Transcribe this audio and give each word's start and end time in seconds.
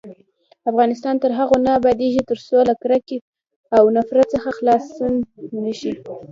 افغانستان 0.71 1.15
تر 1.23 1.31
هغو 1.39 1.55
نه 1.65 1.71
ابادیږي، 1.79 2.21
ترڅو 2.29 2.57
له 2.69 2.73
کرکې 2.81 3.17
او 3.75 3.83
نفرت 3.97 4.27
څخه 4.35 4.49
خلاص 4.57 4.85
نشو. 5.65 5.93